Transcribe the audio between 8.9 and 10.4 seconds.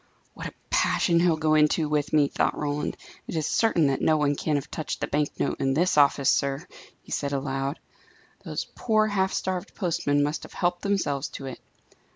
half starved postmen